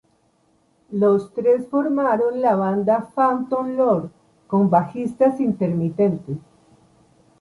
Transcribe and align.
Los 0.89 1.31
tres 1.31 1.67
formaron 1.67 2.41
la 2.41 2.55
banda 2.55 3.11
Phantom 3.13 3.77
Lord, 3.77 4.09
con 4.47 4.67
bajistas 4.67 5.39
intermitentes. 5.39 6.39